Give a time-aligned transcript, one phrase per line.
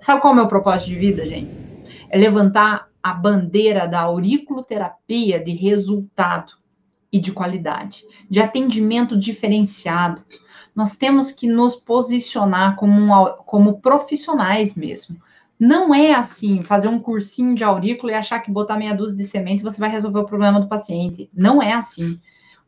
[0.00, 1.50] Sabe qual é o meu propósito de vida, gente?
[2.08, 6.52] É levantar a bandeira da auriculoterapia de resultado
[7.10, 10.22] e de qualidade, de atendimento diferenciado.
[10.74, 15.20] Nós temos que nos posicionar como, um, como profissionais mesmo.
[15.58, 19.24] Não é assim, fazer um cursinho de aurículo e achar que botar meia dúzia de
[19.24, 21.28] semente você vai resolver o problema do paciente.
[21.34, 22.12] Não é assim.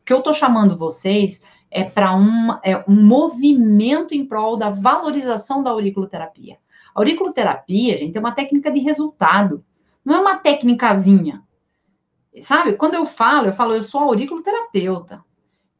[0.01, 1.41] O que eu estou chamando vocês
[1.71, 6.57] é para um, é um movimento em prol da valorização da auriculoterapia.
[6.95, 9.63] Auriculoterapia, gente, é uma técnica de resultado.
[10.03, 11.43] Não é uma técnicazinha.
[12.41, 12.73] Sabe?
[12.73, 15.23] Quando eu falo, eu falo, eu sou auriculoterapeuta.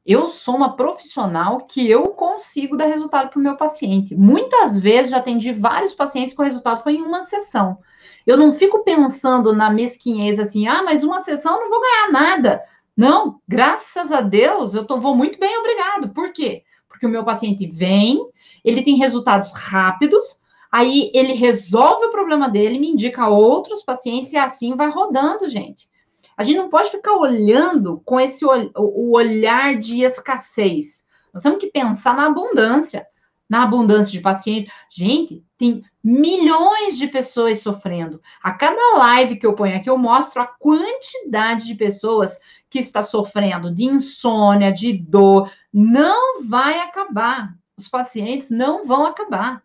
[0.05, 4.15] Eu sou uma profissional que eu consigo dar resultado para o meu paciente.
[4.15, 7.79] Muitas vezes já atendi vários pacientes que o resultado foi em uma sessão.
[8.25, 12.63] Eu não fico pensando na mesquinhez assim, ah, mas uma sessão não vou ganhar nada.
[12.95, 16.09] Não, graças a Deus, eu tô, vou muito bem, obrigado.
[16.09, 16.63] Por quê?
[16.87, 18.19] Porque o meu paciente vem,
[18.63, 20.39] ele tem resultados rápidos,
[20.71, 25.89] Aí ele resolve o problema dele, me indica outros pacientes e assim vai rodando, gente.
[26.37, 31.05] A gente não pode ficar olhando com esse o olhar de escassez.
[31.33, 33.07] Nós temos que pensar na abundância,
[33.49, 34.71] na abundância de pacientes.
[34.89, 38.21] Gente, tem milhões de pessoas sofrendo.
[38.43, 42.37] A cada live que eu ponho aqui, eu mostro a quantidade de pessoas
[42.69, 45.49] que está sofrendo de insônia, de dor.
[45.71, 47.55] Não vai acabar.
[47.77, 49.64] Os pacientes não vão acabar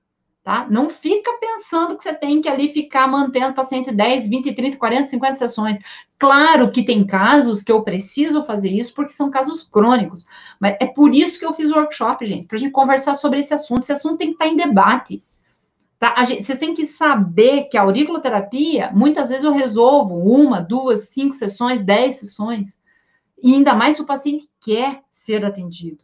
[0.51, 0.67] tá?
[0.69, 5.09] Não fica pensando que você tem que ali ficar mantendo paciente 10, 20, 30, 40,
[5.09, 5.79] 50 sessões.
[6.19, 10.27] Claro que tem casos que eu preciso fazer isso porque são casos crônicos,
[10.59, 13.39] mas é por isso que eu fiz o workshop, gente, para a gente conversar sobre
[13.39, 13.83] esse assunto.
[13.83, 15.23] Esse assunto tem que estar tá em debate.
[16.01, 16.25] Tá?
[16.25, 21.33] Gente, vocês têm que saber que a auriculoterapia, muitas vezes eu resolvo uma, duas, cinco
[21.33, 22.77] sessões, dez sessões,
[23.41, 26.03] e ainda mais se o paciente quer ser atendido.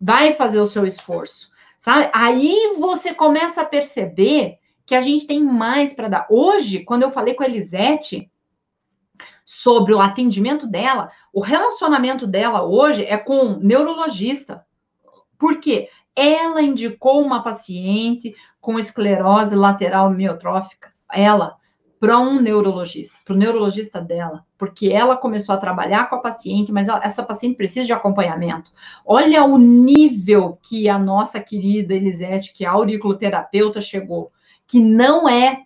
[0.00, 1.52] Vai fazer o seu esforço.
[1.82, 2.08] Sabe?
[2.14, 6.26] Aí você começa a perceber que a gente tem mais para dar.
[6.30, 8.30] Hoje, quando eu falei com a Elisete
[9.44, 14.64] sobre o atendimento dela, o relacionamento dela hoje é com um neurologista.
[15.36, 15.88] Por quê?
[16.14, 20.94] Ela indicou uma paciente com esclerose lateral miotrófica.
[21.12, 21.56] Ela
[22.02, 26.72] para um neurologista, para o neurologista dela, porque ela começou a trabalhar com a paciente,
[26.72, 28.72] mas essa paciente precisa de acompanhamento.
[29.06, 34.32] Olha o nível que a nossa querida Elisete, que é auriculoterapeuta, chegou,
[34.66, 35.62] que não é,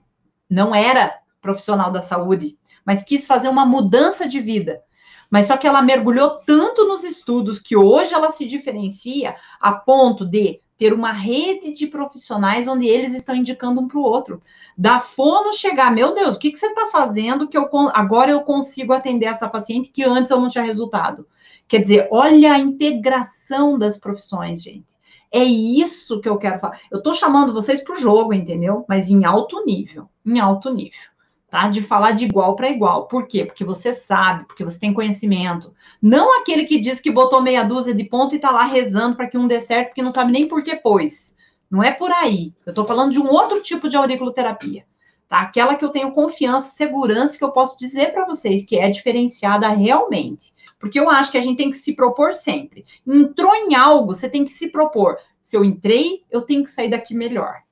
[0.47, 4.83] não era profissional da saúde, mas quis fazer uma mudança de vida.
[5.31, 10.23] Mas só que ela mergulhou tanto nos estudos que hoje ela se diferencia a ponto
[10.23, 14.43] de ter uma rede de profissionais onde eles estão indicando um para o outro.
[14.77, 18.43] Da fono chegar, meu Deus, o que, que você está fazendo que eu agora eu
[18.43, 21.27] consigo atender essa paciente que antes eu não tinha resultado?
[21.67, 24.87] Quer dizer, olha a integração das profissões, gente.
[25.33, 26.79] É isso que eu quero falar.
[26.91, 28.85] Eu estou chamando vocês para o jogo, entendeu?
[28.89, 31.16] Mas em alto nível, em alto nível
[31.57, 31.69] tá?
[31.69, 33.07] De falar de igual para igual.
[33.07, 33.47] Por quê?
[33.47, 35.73] Porque você sabe, porque você tem conhecimento.
[36.03, 39.27] Não aquele que diz que botou meia dúzia de ponto e tá lá rezando para
[39.27, 41.35] que um dê certo, porque não sabe nem por que pôs.
[41.71, 42.53] Não é por aí.
[42.67, 44.85] Eu estou falando de um outro tipo de auriculoterapia.
[45.31, 45.41] Tá?
[45.41, 49.67] Aquela que eu tenho confiança, segurança, que eu posso dizer para vocês que é diferenciada
[49.71, 50.53] realmente.
[50.79, 52.85] Porque eu acho que a gente tem que se propor sempre.
[53.07, 55.17] Entrou em algo, você tem que se propor.
[55.41, 57.63] Se eu entrei, eu tenho que sair daqui melhor.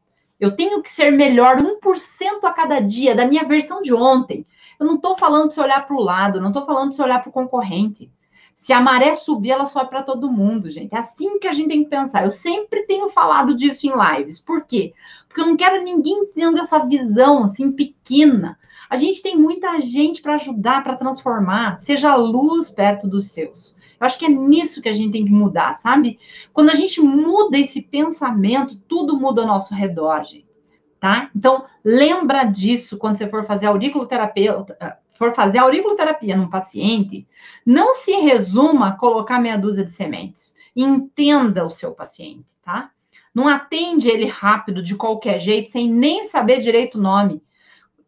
[0.44, 4.46] Eu tenho que ser melhor 1% a cada dia da minha versão de ontem.
[4.78, 7.02] Eu não estou falando de você olhar para o lado, não estou falando de você
[7.02, 8.10] olhar para o concorrente.
[8.54, 10.94] Se a maré subir, ela sobe para todo mundo, gente.
[10.94, 12.24] É assim que a gente tem que pensar.
[12.24, 14.38] Eu sempre tenho falado disso em lives.
[14.38, 14.92] Por quê?
[15.26, 18.58] Porque eu não quero ninguém tendo essa visão assim pequena.
[18.88, 21.78] A gente tem muita gente para ajudar, para transformar.
[21.78, 23.74] Seja luz perto dos seus.
[24.00, 26.18] Eu acho que é nisso que a gente tem que mudar, sabe?
[26.52, 30.46] Quando a gente muda esse pensamento, tudo muda ao nosso redor, gente.
[31.00, 31.30] Tá?
[31.36, 37.26] Então, lembra disso quando você for fazer auriculoterapia, ah, for fazer auriculoterapia num paciente,
[37.64, 40.56] não se resuma a colocar meia dúzia de sementes.
[40.74, 42.90] Entenda o seu paciente, tá?
[43.34, 47.42] Não atende ele rápido, de qualquer jeito, sem nem saber direito o nome.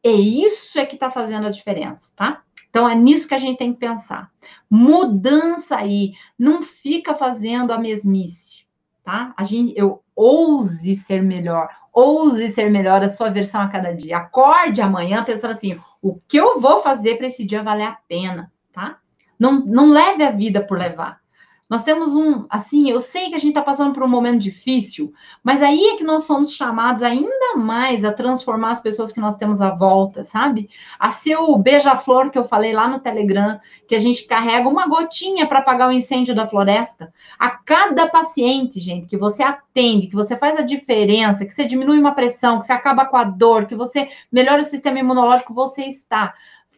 [0.06, 2.40] É isso é que está fazendo a diferença, tá?
[2.70, 4.30] Então, é nisso que a gente tem que pensar.
[4.70, 8.64] Mudança aí, não fica fazendo a mesmice,
[9.02, 9.34] tá?
[9.36, 14.18] A gente, eu ouse ser melhor, ouse ser melhor a sua versão a cada dia.
[14.18, 18.52] Acorde amanhã pensando assim, o que eu vou fazer para esse dia valer a pena,
[18.72, 19.00] tá?
[19.36, 21.20] Não, não leve a vida por levar.
[21.68, 25.12] Nós temos um, assim, eu sei que a gente está passando por um momento difícil,
[25.42, 29.36] mas aí é que nós somos chamados ainda mais a transformar as pessoas que nós
[29.36, 30.70] temos à volta, sabe?
[30.96, 33.58] A ser o beija-flor que eu falei lá no Telegram,
[33.88, 37.12] que a gente carrega uma gotinha para apagar o incêndio da floresta.
[37.36, 41.98] A cada paciente, gente, que você atende, que você faz a diferença, que você diminui
[41.98, 45.82] uma pressão, que você acaba com a dor, que você melhora o sistema imunológico, você
[45.82, 46.32] está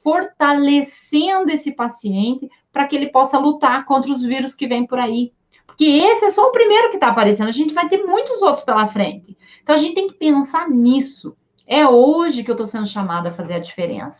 [0.08, 5.34] fortalecendo esse paciente para que ele possa lutar contra os vírus que vêm por aí.
[5.66, 8.64] Porque esse é só o primeiro que está aparecendo, a gente vai ter muitos outros
[8.64, 9.36] pela frente.
[9.62, 11.36] Então a gente tem que pensar nisso.
[11.66, 14.16] É hoje que eu estou sendo chamada a fazer a diferença.